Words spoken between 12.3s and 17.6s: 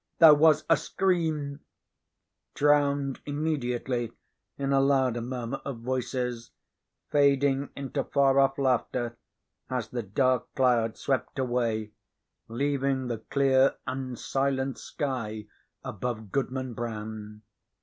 leaving the clear and silent sky above Goodman Brown.